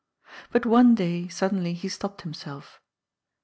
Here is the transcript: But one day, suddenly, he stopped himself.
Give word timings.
But 0.51 0.65
one 0.65 0.95
day, 0.95 1.27
suddenly, 1.27 1.75
he 1.75 1.87
stopped 1.87 2.23
himself. 2.23 2.81